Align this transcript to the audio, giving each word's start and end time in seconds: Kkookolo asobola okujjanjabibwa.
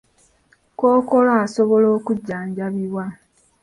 Kkookolo 0.71 1.29
asobola 1.45 1.87
okujjanjabibwa. 1.97 3.05